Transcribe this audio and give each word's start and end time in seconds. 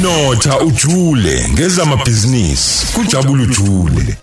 Notha 0.00 0.60
ujule 0.60 1.48
ngezamabhizinisi. 1.52 2.96
Kujabula 2.96 3.42
ujule 3.42 4.16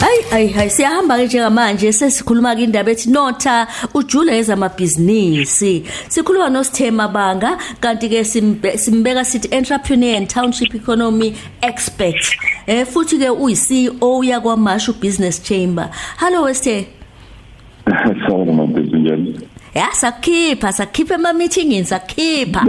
Hayi 0.00 0.22
hayi 0.30 0.48
hayi 0.48 0.70
siyahamba 0.70 1.16
ke 1.16 1.26
njengamanje 1.26 1.92
sesikhuluma 1.92 2.56
ke 2.56 2.62
indaba 2.62 2.90
ethi 2.90 3.10
notha 3.10 3.66
ujule 3.94 4.38
ezamabhizinisi 4.38 5.84
sikhuluma 6.08 6.50
noSithema 6.50 7.08
banga 7.08 7.58
kanti 7.80 8.08
ke 8.08 8.24
simbeka 8.76 9.24
sithi 9.24 9.48
entrepreneur 9.50 10.16
and 10.16 10.28
township 10.28 10.74
economy 10.74 11.34
expert. 11.62 12.36
Eh 12.66 12.86
futhi 12.86 13.18
ke 13.18 13.30
uyi 13.30 13.56
CEO 13.56 14.24
yakwa 14.24 14.56
Mashu 14.56 14.92
Business 15.00 15.42
Chamber. 15.42 15.90
Hello 16.16 16.42
wesithe. 16.42 16.86
Sawubona 18.26 18.52
mabhizinisi 18.52 19.53
Ya 19.74 19.92
sakhipha 19.92 20.72
sakhipha 20.72 21.14
ema 21.14 21.32
meeting 21.32 21.84
sakhipha 21.84 22.60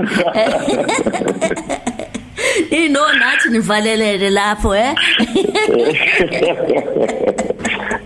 Ino 2.72 3.00
nathi 3.20 3.50
nivalelele 3.50 4.30
lapho 4.30 4.76
eh? 4.76 4.96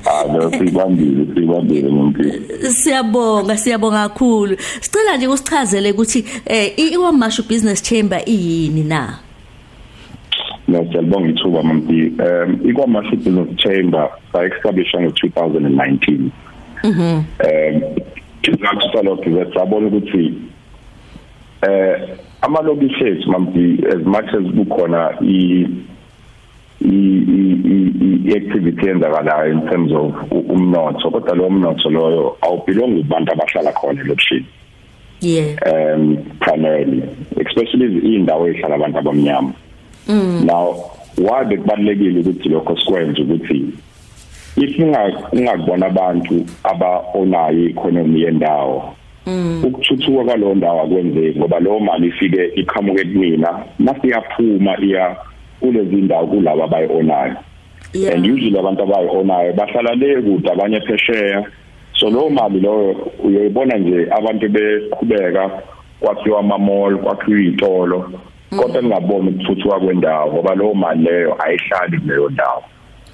Ah 0.06 0.24
no 0.34 0.52
sibambile 0.52 1.26
sibambile 1.36 1.88
umuntu 1.88 2.24
Siyabonga 2.70 3.58
siyabonga 3.58 4.10
kakhulu. 4.10 4.58
Sicela 4.82 5.18
nje 5.18 5.28
usichazele 5.28 5.92
ukuthi 5.92 6.26
eh 6.46 6.80
iwamashu 6.80 7.44
business 7.44 7.84
chamber 7.84 8.22
iyini 8.26 8.84
na? 8.84 9.20
No 10.68 10.86
siyabonga 10.92 11.30
ithuba 11.30 11.64
mampi 11.64 12.12
um 12.20 12.70
ikwamashu 12.70 13.16
business 13.16 13.56
chamber 13.58 14.10
sa 14.34 14.46
established 14.46 15.00
ngo 15.02 15.10
2019 15.10 16.30
Mhm. 16.84 17.24
Um 17.44 17.82
sizathu 18.46 18.94
salokho 18.94 19.54
sabona 19.54 19.88
ukuthi 19.88 20.34
eh 21.62 22.18
amalokishi 22.42 23.04
ethu 23.04 23.32
mampi 23.32 23.84
as 23.88 24.06
much 24.06 24.30
as 24.34 24.54
kukhona 24.56 25.18
i 25.22 25.68
i 26.82 28.34
activity 28.36 28.86
yenzakalayo 28.86 29.52
in 29.52 29.62
terms 29.70 29.92
of 29.92 30.14
umnotho 30.32 31.12
kodwa 31.12 31.36
lo 31.36 31.50
mnotho 31.50 31.90
loyo 31.90 32.38
awubelongi 32.42 33.04
kubantu 33.04 33.32
abahlala 33.32 33.72
khona 33.72 34.04
lokishini 34.04 34.46
yeah. 35.22 35.58
Um 35.66 36.18
primarily 36.40 37.04
especially 37.38 38.16
indawo 38.16 38.48
ehlala 38.48 38.76
abantu 38.76 38.98
abamnyama. 39.00 39.54
Mm. 40.08 40.46
now 40.46 40.92
wabe 41.18 41.58
kubalekile 41.58 42.20
ukuthi 42.20 42.50
lokho 42.50 42.78
sikwenze 42.78 43.22
ukuthi 43.22 43.66
if 44.64 44.80
ungakubona 45.34 45.86
abantu 45.86 46.46
aba-onayo 46.64 47.60
i-economy 47.60 48.22
yendawo 48.22 48.96
ukuthuthuka 49.64 50.24
kwalowo 50.24 50.56
ndawo 50.56 50.82
akwenzeki 50.82 51.40
ngoba 51.40 51.60
leyo 51.60 51.80
mali 51.80 52.08
ifike 52.08 52.52
iqhamuke 52.56 53.04
kumina 53.04 53.60
masiyaphuma 53.80 54.78
iya 54.82 55.16
kulezi 55.60 55.96
ndawo 55.96 56.28
kulabo 56.28 56.64
abayi-onayo. 56.64 57.36
And 58.14 58.26
usually 58.26 58.60
abantu 58.60 58.84
abayi-onayo 58.84 59.54
bahlala 59.54 59.96
le 59.96 60.22
kude 60.22 60.52
abanye 60.52 60.80
phesheya. 60.82 61.46
So 61.94 62.10
leyo 62.10 62.30
mali 62.30 62.60
leyo 62.60 62.96
uyoyibona 63.24 63.78
nje 63.78 64.08
abantu 64.12 64.50
beqhubeka 64.50 65.52
kwakhiwa 66.00 66.40
ama-mall 66.40 66.98
kwakhiwa 66.98 67.40
iy'tolo. 67.40 68.12
Kodwa 68.58 68.82
ningaboni 68.82 69.30
ukuthuthuka 69.30 69.80
kwendawo 69.80 70.34
ngoba 70.34 70.56
leyo 70.56 70.74
mali 70.74 71.04
leyo 71.04 71.36
ayihlali 71.44 72.00
kuleyo 72.00 72.30
ndawo. 72.30 72.64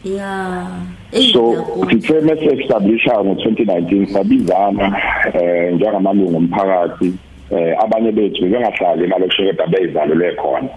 Yeah. 0.06 0.86
So 1.34 1.42
sithe 1.89 2.22
mase 2.22 2.45
establisha 2.45 3.11
ngo2019 3.11 4.14
sabizana 4.14 5.02
eh 5.34 5.73
njengamalungu 5.73 6.38
omphakathi 6.38 7.14
eh 7.52 7.75
abanye 7.84 8.12
bethu 8.12 8.45
bengahlali 8.45 9.03
emalokishekeda 9.03 9.67
beyizalelwe 9.67 10.36
khona. 10.36 10.70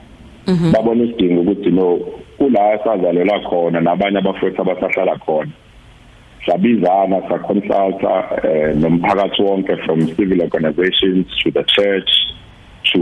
Babona 0.73 1.05
isidingo 1.05 1.41
ukuthi 1.41 1.71
no 1.71 1.99
kula 2.39 2.79
sazalela 2.85 3.41
khona 3.41 3.81
nabanye 3.81 4.19
abafowethu 4.19 4.63
abasahlala 4.63 5.19
khona. 5.19 5.51
Sabizana 6.47 7.21
sa 7.29 7.39
consulta 7.39 8.41
eh 8.45 8.77
nomphakathi 8.77 9.43
wonke 9.43 9.77
from 9.85 10.07
civil 10.17 10.43
organizations 10.43 11.27
to 11.43 11.51
the 11.51 11.65
church 11.65 12.11
to 12.93 13.01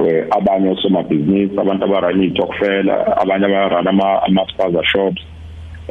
uh, 0.00 0.36
abanye 0.36 0.70
osomabhizinisi 0.70 1.60
abantu 1.60 1.84
abarana 1.84 2.24
iy'tokfela 2.24 3.16
abanye 3.16 3.46
abarana 3.46 3.90
ama-sponsor 4.26 4.84
shops 4.84 5.22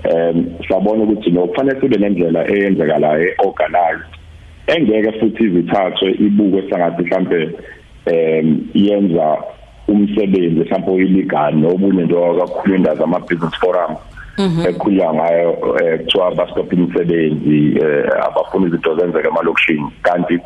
um 0.04 0.46
sabona 0.70 1.04
ukuthi 1.04 1.32
no 1.32 1.48
kufanele 1.48 1.82
sibe 1.82 1.98
nendlela 1.98 2.48
eyenzekalayo 2.48 3.30
eorganized. 3.44 4.12
Engeke 4.68 5.12
futhi 5.20 5.44
izithathwe 5.44 6.12
ibukwe 6.12 6.70
sangathi 6.70 7.04
mhlambe 7.04 7.50
um 8.12 8.68
yenza 8.74 9.38
umsebenzi 9.88 10.60
mhlawumbe 10.60 10.92
oyilegal 10.92 11.56
nobunye 11.56 12.04
nje 12.04 12.16
kakhulu 12.40 12.76
indawo 12.76 12.96
zama 12.98 13.20
business 13.20 13.56
forum 13.60 13.96
ekhulunywa 14.70 15.14
ngayo 15.14 15.54
kuthiwa 15.54 16.36
bastop 16.36 16.74
imisebenzi 16.74 17.80
abafuna 18.28 18.68
izinto 18.68 18.96
zenzeke 18.98 19.28
emalokishini. 19.28 19.90
Kanti 20.02 20.40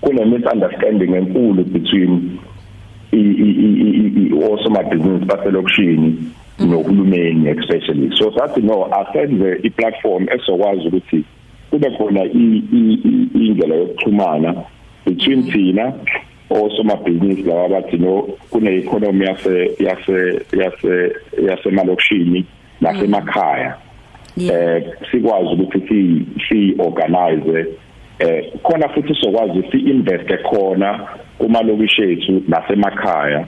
kune 0.00 0.24
misunderstanding 0.24 1.14
enkulu 1.14 1.64
between 1.64 2.38
osomabhizinisi 4.52 5.24
baselokishini 5.24 6.18
nohulumeni 6.58 7.48
especially. 7.48 8.10
So 8.16 8.30
sathi 8.30 8.62
no 8.62 8.84
asenze 8.84 9.60
iplatform 9.62 10.28
esokwazi 10.28 10.88
ukuthi 10.88 11.24
kube 11.70 11.90
khona 11.90 12.24
indlela 12.24 13.74
yokuxhumana 13.74 14.64
between 15.04 15.42
thina 15.52 15.92
osomabhizinisi 16.50 17.42
laba 17.42 17.68
bathi 17.68 17.98
no 17.98 18.22
kune 18.50 18.78
economy 18.78 19.24
yase 19.26 19.70
yase 19.78 20.46
yase 20.52 21.12
yasemalokishini 21.48 22.44
nasemakhaya. 22.80 23.76
Eh 24.38 24.84
sikwazi 25.10 25.62
ukuthi 25.62 26.26
si 26.48 26.74
organize 26.78 27.66
eh 28.18 28.52
khona 28.62 28.88
futhi 28.88 29.14
sokwazi 29.14 29.62
si 29.70 29.78
invest 29.78 30.42
khona 30.42 31.08
kuma 31.38 31.62
lokishi 31.62 32.02
ethu 32.02 32.42
nasemakhaya. 32.48 33.46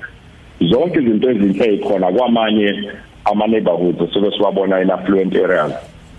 Zonke 0.60 0.98
izinto 0.98 1.30
ezinhle 1.30 1.66
ezikhona 1.66 2.12
kwamanye 2.12 2.90
ama 3.24 3.46
neighborhoods 3.46 4.12
sobe 4.12 4.30
siwabona 4.30 4.82
in 4.82 4.90
affluent 4.90 5.36
areas 5.36 5.72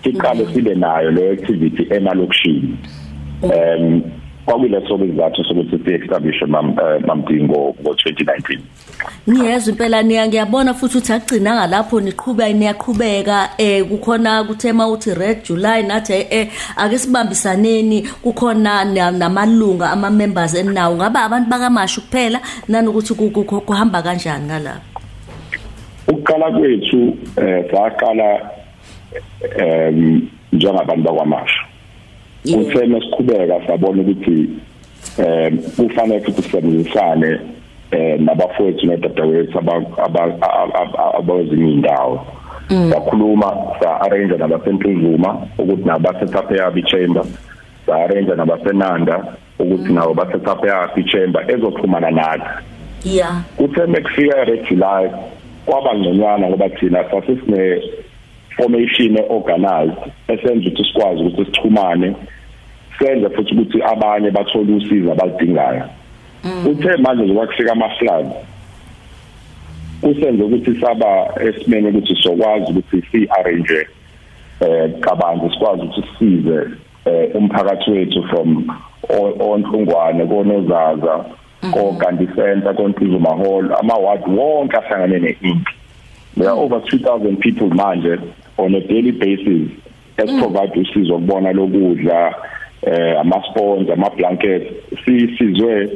siqale 0.03 0.45
sibe 0.53 0.75
nayo 0.75 1.11
le 1.11 1.31
activity 1.31 1.87
emalokishini 1.93 2.77
um 3.41 4.01
kwakuleso 4.49 4.97
bezathu 4.97 5.43
sokuthi 5.43 5.79
si 5.85 5.93
establish 5.93 6.41
mamdingo 7.07 7.75
ngo 7.81 7.91
2019 7.91 8.59
Ngiyezwa 9.29 9.71
impela 9.71 10.03
niya 10.03 10.27
ngiyabona 10.27 10.73
futhi 10.73 10.97
uthi 10.97 11.13
agcina 11.13 11.55
ngalapho 11.55 12.01
niqhubeka 12.01 12.53
niyaqhubeka 12.53 13.49
eh 13.57 13.85
kukhona 13.85 14.43
kuthema 14.43 14.87
uthi 14.87 15.13
red 15.13 15.43
july 15.43 15.83
nathi 15.83 16.13
eh 16.29 16.49
ake 16.77 16.97
sibambisaneni 16.97 18.01
kukhona 18.01 18.85
namalunga 19.11 19.91
ama 19.91 20.09
members 20.09 20.55
enawo 20.55 20.95
ngaba 20.95 21.23
abantu 21.23 21.49
bakamashu 21.49 22.01
kuphela 22.01 22.39
nanokuthi 22.67 23.13
kuhamba 23.65 24.01
kanjani 24.01 24.45
ngalapho? 24.45 24.81
Ukuqala 26.07 26.51
kwethu 26.51 27.17
eh 27.37 27.65
saqala 27.71 28.51
em 29.57 30.27
njengabantu 30.51 31.03
bakwamashu. 31.03 31.68
Kuthe 32.43 32.85
masiqhubeka 32.85 33.67
sabona 33.67 34.01
ukuthi 34.01 34.49
em 35.17 35.57
kufanele 35.57 36.19
ukuthi 36.19 36.41
sisebenzisane 36.41 37.39
eh 37.91 38.19
nabafowethu 38.19 38.85
nodadewethu 38.85 39.59
abawezinye 41.17 41.71
indawo 41.71 42.25
sakhuluma 42.69 43.49
sa-arrange 43.81 44.37
nabasentuzuma 44.37 45.47
ukuthi 45.57 45.83
nabo 45.83 45.99
baset 45.99 46.35
up 46.35 46.51
yabo 46.51 46.77
i-chamber. 46.77 47.25
Sa-arrange 47.85 48.35
nabasenanda 48.35 49.37
ukuthi 49.59 49.93
nabo 49.93 50.13
baset 50.13 50.47
up 50.47 50.63
yabo 50.63 50.93
i-chamber 50.95 51.41
ezoxhumana 51.51 52.11
nathi. 52.11 52.49
Yeah. 53.03 53.43
Kuthe 53.57 53.85
mekufika 53.85 54.43
re-july 54.43 55.09
kwaba 55.65 55.95
ngconywana 55.95 56.49
ngoba 56.49 56.69
thina 56.69 57.03
sasisine 57.11 57.81
formation 58.59 59.17
eorganized 59.17 59.97
esenza 60.27 60.69
ukuthi 60.69 60.83
sikwazi 60.83 61.23
ukuthi 61.23 61.45
sichumane 61.45 62.15
senze 62.99 63.29
futhi 63.29 63.53
ukuthi 63.53 63.83
abanye 63.83 64.31
bathole 64.31 64.73
usizo 64.73 65.11
abalidingayo 65.11 65.83
uthe 66.71 66.97
manje 66.97 67.27
zokwakufika 67.27 67.71
ama-flood 67.71 68.27
kusenze 70.01 70.43
ukuthi 70.43 70.81
saba 70.81 71.29
esimeni 71.41 71.87
ukuthi 71.89 72.15
sokwazi 72.23 72.71
ukuthi 72.71 73.03
si-arrange 73.11 73.87
eh 74.61 74.99
kabanzi 74.99 75.53
sikwazi 75.53 75.81
ukuthi 75.81 76.07
sisize 76.07 76.59
eh 77.05 77.35
umphakathi 77.35 77.91
wethu 77.91 78.23
from 78.23 78.67
onhlungwane 79.39 80.25
konozaza 80.25 81.25
kokanti 81.71 82.27
center 82.27 82.75
kontuzuma 82.75 83.29
hall 83.29 83.73
ama 83.79 83.93
ward 83.93 84.27
wonke 84.27 84.77
ahlangane 84.77 85.19
ne-inki 85.19 85.73
there 86.37 86.49
are 86.49 86.59
over 86.59 86.79
2000 86.79 87.35
people 87.37 87.69
manje 87.75 88.19
on 88.59 88.75
a 88.75 88.79
daily 88.79 89.11
basis 89.11 89.69
esiprovide 90.17 90.79
usizo 90.79 91.13
kubona 91.13 91.51
lokudla 91.51 92.35
eh 92.81 93.19
ama 93.19 93.43
sponsors 93.49 93.89
ama 93.89 94.09
blankets 94.09 94.65
sisizwe 95.05 95.89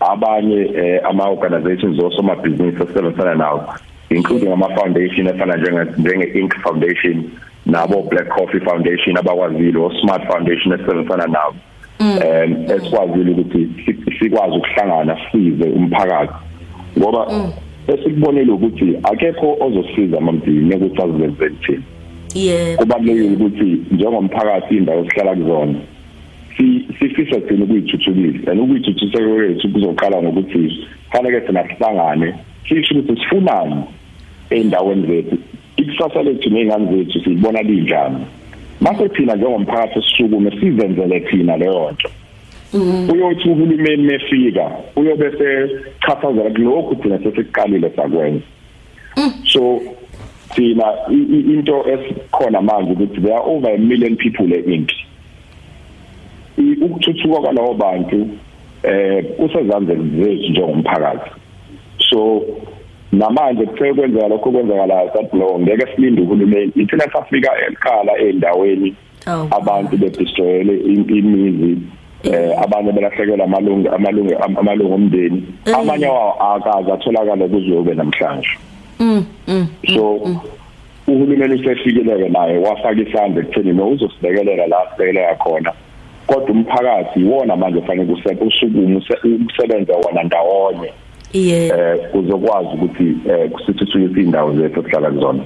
abanye 0.00 0.70
eh, 0.76 1.00
ama 1.04 1.28
organizations 1.28 2.02
osomabhizinisi 2.02 2.82
asebenzisana 2.82 3.34
nawo 3.34 3.74
including 4.10 4.52
ama 4.52 4.68
foundation 4.68 5.26
efana 5.26 5.56
njenge 5.56 5.84
njenge 5.98 6.38
Inc 6.40 6.54
Foundation 6.62 7.24
nabo 7.66 8.02
Black 8.02 8.28
Coffee 8.28 8.60
Foundation 8.60 9.16
abakwazile 9.16 9.78
o 9.78 9.92
Smart 10.00 10.26
Foundation 10.26 10.80
esebenzisana 10.80 11.26
nabo 11.26 11.56
um 12.00 12.64
esikwazile 12.70 13.30
ukuthi 13.30 13.68
sikwazi 14.18 14.56
ukuhlangana 14.56 15.18
size 15.32 15.64
umphakathi. 15.64 16.32
Ngoba 16.98 17.26
esikubonile 17.88 18.52
ukuthi 18.52 18.98
akekho 19.02 19.56
ozosiza 19.60 20.20
mamdini 20.20 20.74
ukuthi 20.74 21.02
azizenze 21.02 21.50
thina. 21.50 21.82
Yebo 22.36 22.82
kubalulekile 22.82 23.34
ukuthi 23.34 23.82
njengomphakathi 23.90 24.76
indawo 24.76 25.04
esihlala 25.04 25.34
kuzona 25.34 25.78
sifisa 26.98 27.40
thina 27.40 27.64
ukuyithuthukisa. 27.64 28.50
And 28.50 28.60
ukuyithuthukisa 28.60 29.18
kwethu 29.18 29.68
kuzoqala 29.68 30.22
ngokuthi 30.22 30.86
fanele 31.12 31.40
thina 31.40 31.68
sihlangane 31.68 32.34
sisho 32.68 32.94
ukuthi 32.94 33.20
sifunani 33.20 33.84
endaweni 34.50 35.06
zethu. 35.06 35.38
Ikusasa 35.76 36.22
lethu 36.22 36.50
nezingane 36.50 36.96
zethu 36.96 37.24
siyibona 37.24 37.62
linjani? 37.62 38.26
Mase 38.80 39.08
thina 39.08 39.34
njengomphakathi 39.34 40.02
sisukume 40.02 40.50
sizenzele 40.50 41.20
thina 41.20 41.56
leyo 41.56 41.90
nto. 41.92 42.10
Uyothi 43.12 43.48
uhulumeni 43.48 44.02
mefika 44.02 44.70
uyobe 44.96 45.30
sechaphazela 45.30 46.50
kulokhu 46.50 46.94
thina 46.94 47.18
sesiqalile 47.18 47.90
sakwenza. 47.96 48.44
So 49.44 49.80
thina 50.54 50.94
into 51.08 51.84
esikhona 51.88 52.60
manje 52.60 52.92
ukuthi 52.92 53.20
there 53.20 53.34
are 53.34 53.44
over 53.46 53.74
a 53.74 53.78
million 53.78 54.16
people 54.16 54.52
e-Inc 54.52 54.90
ukuthuthuka 56.58 57.40
kwalawo 57.40 57.74
bantu 57.74 58.28
eh 58.82 59.24
kusezandleni 59.24 60.24
zethu 60.24 60.50
njengomphakathi. 60.50 61.30
So 62.10 62.42
namanje 63.12 63.66
kuthe 63.66 63.94
kwenzeka 63.94 64.28
lokho 64.28 64.50
kwenzakala 64.50 65.12
sathi 65.12 65.36
no 65.36 65.58
ngeke 65.58 65.86
silinde 65.94 66.22
uhulumeni. 66.22 66.72
Ithina 66.76 67.12
safika 67.12 67.50
ekhala 67.68 68.18
endaweni 68.18 68.94
abantu 69.50 69.96
bedestroyele 69.96 70.76
imizi 70.76 71.78
eh 72.22 72.62
abanye 72.62 72.92
belahlekelwa 72.92 73.44
amalungu 73.44 73.88
amalungu 73.88 74.34
amalungu 74.58 74.94
omndeni. 74.94 75.42
Amanye 75.74 76.06
akaza 76.40 76.94
atholakala 76.94 77.48
kuzobe 77.48 77.94
namhlanje. 77.94 78.48
mm 78.48 78.62
mm 78.70 78.75
so 79.94 80.20
uhulumeni 81.08 81.54
usefikeleke 81.54 82.28
naye 82.28 82.58
wafaka 82.58 83.00
isandla 83.00 83.42
ekutheni 83.42 83.72
no 83.72 83.88
uzosibekelela 83.88 84.66
la 84.66 84.76
sibekelela 84.90 85.34
khona. 85.34 85.72
Kodwa 86.26 86.50
umphakathi 86.50 87.20
iwona 87.20 87.56
manje 87.56 87.80
fanele 87.80 88.12
usukume 88.12 88.96
ukusebenza 88.96 89.92
wona 89.96 90.22
ndawonye. 90.22 90.92
Yebo 91.32 91.74
eh 91.74 92.10
kuzokwazi 92.12 92.68
ukuthi 92.74 93.16
eh 93.30 93.50
kusithuthukise 93.50 94.20
indawo 94.20 94.52
zethu 94.54 94.80
esihlala 94.80 95.10
kuzona. 95.10 95.42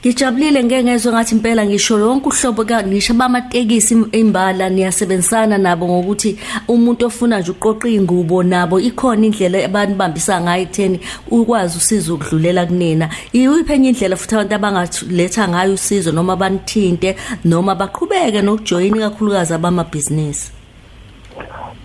Ngijabulile 0.00 0.64
ngeke 0.64 0.84
ngezwe 0.84 1.12
ngathi 1.12 1.34
impela 1.34 1.66
ngisho 1.66 1.98
lonke 1.98 2.28
uhlobo 2.28 2.64
ngisho 2.64 3.14
bamatekisi 3.14 3.94
imbala 4.12 4.68
niyasebenzisana 4.68 5.58
nabo 5.58 5.88
ngokuthi 5.88 6.38
umuntu 6.68 7.06
ofuna 7.06 7.40
nje 7.40 7.50
uqoqa 7.50 7.88
ingubo 7.88 8.42
nabo 8.42 8.78
ikhona 8.78 9.26
indlela 9.26 9.64
abantu 9.64 9.94
bambisa 9.96 10.40
ngayo 10.40 10.62
ekutheni 10.62 11.00
ukwazi 11.30 11.78
usizo 11.78 12.14
ukudlulela 12.14 12.66
kunina. 12.66 13.08
Iyiphi 13.32 13.72
enye 13.72 13.88
indlela 13.88 14.16
futhi 14.16 14.34
abantu 14.34 14.54
abangaletha 14.54 15.48
ngayo 15.48 15.72
usizo 15.74 16.12
noma 16.12 16.36
banithinte 16.36 17.16
noma 17.44 17.74
baqhubeke 17.74 18.42
nokujoyina 18.42 19.10
kakhulukazi 19.10 19.54
abamabhizinisi? 19.54 20.52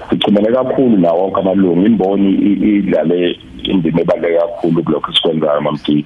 Sichumele 0.09 0.51
kakhulu 0.51 0.97
nawo 0.97 1.21
wonke 1.21 1.39
amalungu 1.39 1.85
imboni 1.85 2.29
idlale 2.77 3.39
indima 3.63 4.01
ebaluleke 4.01 4.39
kakhulu 4.39 4.83
kulokho 4.83 5.11
esikwenzayo 5.11 5.61
mamdiki 5.61 6.05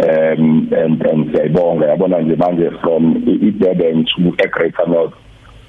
um 0.00 0.68
and 0.72 1.06
and 1.06 1.30
siyayibonga 1.32 1.86
yabona 1.86 2.20
nje 2.20 2.36
manje 2.36 2.70
from 2.80 3.14
iDurban 3.26 4.04
to 4.06 4.44
eGreater 4.44 4.88
North. 4.88 5.14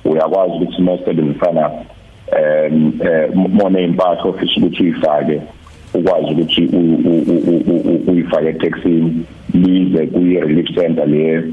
Uyakwazi 0.06 0.54
ukuthi 0.54 0.82
masebenzisana 0.82 1.72
um 2.32 2.94
mona 3.54 3.80
impahla 3.80 4.24
ofisa 4.24 4.54
ukuthi 4.58 4.84
uyifake 4.84 5.42
ukwazi 5.94 6.32
ukuthi 6.32 6.70
uyifake 8.08 8.48
etaxini 8.50 9.26
lize 9.54 10.08
kuyi 10.08 10.40
relief 10.40 10.76
center 10.76 11.08
le 11.08 11.44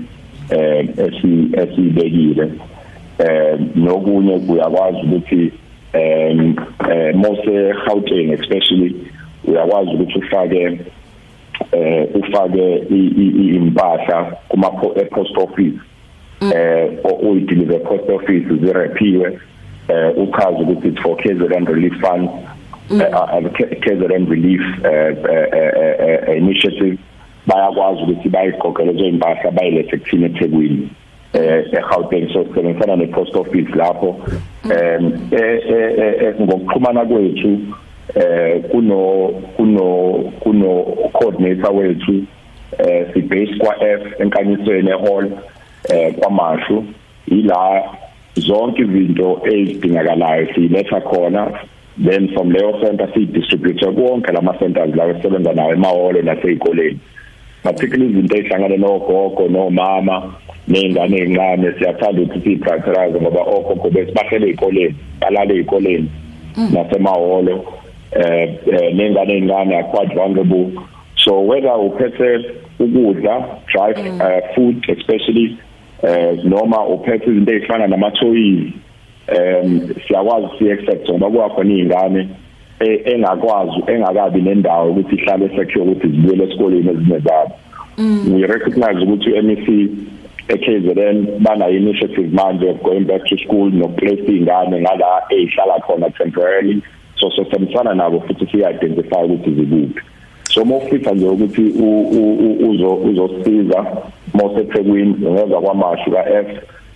eh 0.51 0.89
esi 0.99 1.51
esibekile 1.53 2.53
eh 3.19 3.59
nokunye 3.75 4.41
uyakwazi 4.49 4.99
ukuthi 4.99 5.53
um 5.95 6.57
mose 7.15 7.75
Gauteng 7.87 8.33
especially 8.33 8.97
uyakwazi 9.45 9.91
ukuthi 9.91 10.19
ufake 10.19 10.81
eh 11.73 12.09
ufake 12.15 12.77
impahla 13.57 14.37
kuma 14.49 14.71
post 15.11 15.37
office. 15.37 15.79
Eh 16.55 16.91
uyideliver 17.23 17.81
post 17.83 18.11
office 18.11 18.55
zirepiwe 18.61 19.39
eh 19.89 20.19
uchaza 20.19 20.59
ukuthi 20.59 20.89
it's 20.89 21.03
for 21.03 21.17
KZN 21.17 21.67
relief 21.67 21.95
fund. 22.01 22.29
KZN 23.81 24.27
relief 24.31 24.63
initiative. 26.37 26.99
Bayakwazi 27.47 28.03
ukuthi 28.03 28.29
bayiqoqele 28.29 28.93
lezo 28.93 29.05
impahla 29.05 29.51
bayilethe 29.51 29.97
kuthina 29.97 30.27
eThekwini 30.27 30.89
eh 31.33 31.65
eGauteng. 31.73 32.33
So 32.33 32.45
sisebenzisana 32.45 32.97
nepost 32.97 33.37
office 33.37 33.71
lapho. 33.75 34.17
Em 34.65 35.13
eh 35.33 36.35
ngokuxhumana 36.41 37.05
kwethu 37.05 37.59
eh 38.15 38.63
kuno 38.71 39.29
kuno 39.57 40.15
kuno 40.41 40.83
coordinator 41.13 41.77
wethu 41.77 42.25
eh 42.79 43.07
si 43.15 43.21
base 43.21 43.55
kwa 43.59 43.89
F 43.89 44.21
enkanyisweni 44.21 44.91
ehall 44.91 45.31
eh 45.89 46.15
kwamashu 46.15 46.85
ila 47.27 47.83
zonke 48.35 48.83
izinto 48.83 49.41
ezidingakalayo 49.45 50.55
siletha 50.55 51.01
khona. 51.01 51.53
Then 52.03 52.33
from 52.33 52.51
leyo 52.51 52.81
center 52.81 53.09
si 53.13 53.27
distribute 53.27 53.85
konke 53.85 54.33
lama 54.33 54.57
centers 54.59 54.95
lawo 54.95 55.11
esebenza 55.11 55.53
nawo 55.53 55.73
emaholo 55.73 56.23
nasezikoleni 56.23 56.99
particularly 57.63 58.13
izinto 58.13 58.37
ezihlangane 58.37 58.77
nogogo 58.77 59.49
nomama 59.49 60.35
nezingane 60.69 61.19
ezincane 61.19 61.73
siyathanda 61.79 62.23
ukuthi 62.23 62.41
siprioritize 62.41 63.21
ngoba 63.21 63.41
ogogo 63.41 63.91
besibahlele 63.91 64.47
ezikoleni 64.49 64.95
balale 65.21 65.55
ezikoleni 65.55 66.11
nasemaholo 66.73 67.65
eh 68.13 68.95
nengane 68.95 69.37
ezincane 69.37 69.91
quite 69.91 70.15
vulnerable. 70.15 70.73
So 71.17 71.41
whether 71.41 71.69
uphethe 71.69 72.45
ukudla 72.79 73.61
drive 73.73 73.99
uh, 74.21 74.55
food 74.55 74.85
especially 74.89 75.59
eh 76.03 76.37
noma 76.45 76.87
uphethe 76.87 77.31
izinto 77.31 77.53
ezifana 77.53 77.87
nama 77.87 78.11
toys 78.11 78.73
um 79.29 79.95
siyakwazi 80.07 80.47
si 80.59 80.73
accept 80.73 81.11
ngoba 81.11 81.31
kuyakhona 81.31 81.75
izingane 81.75 82.29
engakwazi 82.81 83.83
engakabi 83.87 84.43
nendawo 84.43 84.91
ukuthi 84.91 85.17
ihlale 85.17 85.49
secure 85.57 85.85
ukuthi 85.85 86.09
zibuyele 86.09 86.45
esikoleni 86.45 86.91
ezinezabo. 86.91 87.53
We 87.99 88.47
recognize 88.47 88.99
ukuthi 89.05 89.43
MEC 89.43 89.67
eKZN 90.49 91.43
bana 91.43 91.69
initiative 91.69 92.33
manje 92.33 92.71
of 92.71 92.83
going 92.83 93.05
back 93.05 93.25
to 93.27 93.37
school 93.39 93.71
no 93.71 93.89
place 93.89 94.25
ingane 94.27 94.81
ngala 94.81 95.23
ehlala 95.31 95.81
khona 95.81 96.11
temporarily. 96.17 96.83
So 97.21 97.31
sosebenzisana 97.31 97.95
nabo 97.95 98.21
futhi 98.21 98.47
si 98.47 98.57
identify 98.57 99.25
ukuthi 99.25 99.51
zikuphi 99.51 100.03
so 100.55 100.65
mofika 100.65 101.13
nje 101.13 101.29
ukuthi 101.29 101.63
uzo 102.71 102.95
uzosiza 102.95 103.87
mose 104.35 104.61
eThekwini 104.61 105.15
ngeza 105.21 105.61
kwamashu 105.61 106.11
ka 106.11 106.31
F 106.31 106.47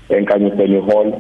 enkanyiseni 0.09 0.81
hall 0.81 1.13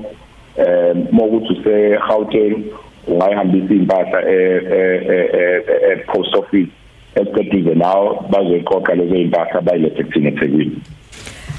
eh 0.56 0.96
mokuthi 1.12 1.52
use 1.52 1.98
Gauteng 2.08 2.64
ungayihambisa 3.08 3.74
impahla 3.74 4.22
e 4.30 5.96
post 6.06 6.34
office 6.34 6.70
esiqedile 7.14 7.74
nawo 7.74 8.24
bazoyiqoqa 8.30 8.94
lezo 8.94 9.14
impahla 9.14 9.60
bayilethe 9.60 10.04
kuthina 10.04 10.28
eThekwini. 10.28 10.76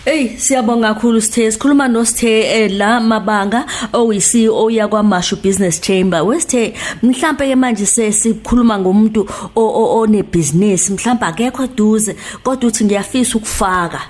Ey 0.05 0.37
siyabonga 0.37 0.93
kakhulu 0.93 1.21
sithe 1.21 1.51
sikhuluma 1.51 1.87
no 1.87 2.05
sithe 2.05 2.67
la 2.77 2.99
mabanga 2.99 3.65
oyi-CEO 3.93 4.69
yakwaMashu 4.69 5.41
Business 5.41 5.81
Chamber. 5.81 6.21
Wesithe 6.23 6.73
mhlambe 7.03 7.47
ke 7.47 7.55
manje 7.55 7.85
sesikhuluma 7.85 8.79
ngomuntu 8.79 9.27
one 9.55 10.23
business 10.23 10.89
mhlambe 10.89 11.25
akekho 11.25 11.63
eduze 11.63 12.15
kodwa 12.43 12.67
uthi 12.69 12.85
ngiyafisa 12.85 13.37
ukufaka 13.37 14.01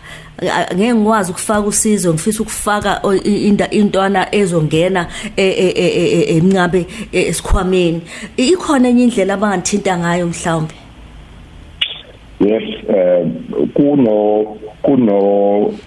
ngeke 0.76 0.94
ngikwazi 0.94 1.32
ukufaka 1.32 1.68
usizo 1.68 2.14
ngifisa 2.14 2.44
ukufaka 2.44 3.02
intwana 3.72 4.36
ezongena 4.36 5.08
emncabe 5.38 6.86
esikhwameni. 7.12 8.02
Ikhona 8.38 8.90
enye 8.90 9.04
indlela 9.04 9.34
abanganthinta 9.34 9.98
ngayo 9.98 10.28
mhlawumbe? 10.28 10.85
Yes 12.40 12.64
eh 12.90 13.28
kuno 13.74 14.46
kuno 14.82 15.18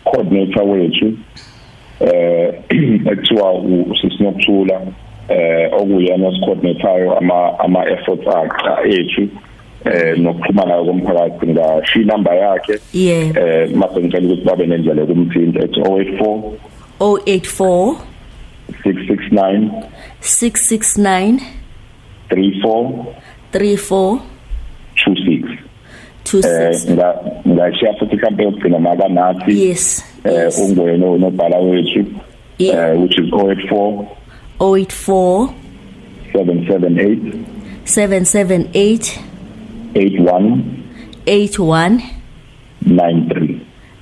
coordinator 0.04 0.64
wethu 0.64 1.12
eh 2.00 2.54
ekuthiwa 3.12 3.52
usisinokuthula 3.90 4.80
eh 5.28 5.72
okuyena 5.72 6.28
osicoordinator 6.28 7.18
ama 7.18 7.58
ama 7.58 7.90
efforts 7.90 8.26
akhe 8.28 9.00
ethu 9.00 9.28
eh 9.84 10.18
nokuxhumana 10.18 10.84
komphakathi 10.84 11.46
ngashiya 11.46 12.06
number 12.06 12.34
yakhe. 12.34 12.78
Eh 12.94 13.70
mase 13.74 14.00
ngicela 14.00 14.26
ukuthi 14.26 14.44
babe 14.44 14.66
nendlela 14.66 15.00
yokumthinta 15.00 15.60
ethi 15.64 15.80
084 15.80 16.42
084 17.00 17.96
669 18.84 19.70
669 20.20 21.40
34 22.30 22.92
34 23.52 23.52
26 23.52 24.20
eh 24.20 24.37
26 26.32 26.92
nga 26.94 27.14
ngashiya 27.48 27.92
futhi 27.98 28.16
kampe 28.16 28.42
yokugcina 28.42 28.78
maka 28.78 29.08
nathi 29.08 29.68
yes 29.68 30.04
eh 30.24 30.48
ungwena 30.64 31.06
unobhala 31.06 31.58
wethu 31.58 32.04
Yeah. 32.58 32.90
eh 32.90 33.00
which 33.02 33.18
is 33.18 33.30
084 33.30 34.06
084 34.60 35.48
778 36.32 37.18
778 37.84 39.20
81 39.94 40.62
81 41.26 42.02
93 42.86 43.37